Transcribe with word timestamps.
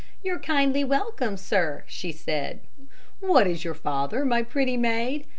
"You're 0.23 0.39
kindly 0.39 0.83
welcome, 0.83 1.37
sir," 1.37 1.83
she 1.85 2.11
said. 2.11 2.61
"What 3.19 3.45
is 3.45 3.63
your 3.63 3.75
father, 3.75 4.25
my 4.25 4.41
pretty 4.41 4.75
maid?" 4.75 5.27